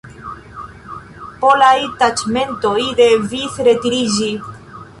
Polaj 1.43 1.75
taĉmentoj 2.01 2.75
devis 3.03 3.61
retiriĝi. 3.71 4.35